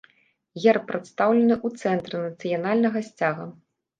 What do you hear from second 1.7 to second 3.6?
цэнтры нацыянальнага сцяга.